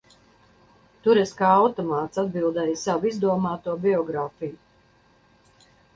[1.07, 5.71] Tur es kā automāts atbildēju savu izdomāto biogrāfiju.